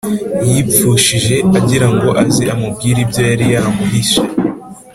[0.51, 4.21] yipfushije agira ngo aze amubwire ibyo yari yamuhishe.